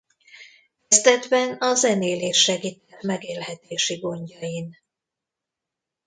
[0.87, 4.77] Kezdetben a zenélés segített megélhetési gondjain.